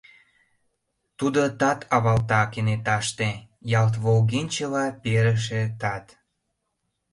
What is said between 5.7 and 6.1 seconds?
тат.